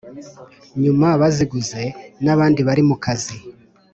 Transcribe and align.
Nyuma 0.83 1.07
baziguze 1.21 1.81
n’abandi 2.23 2.59
bari 2.67 2.83
mu 2.89 2.95
kazi 3.03 3.35